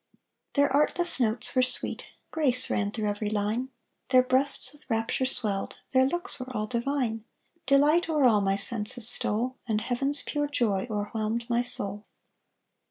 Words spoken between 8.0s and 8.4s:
o'er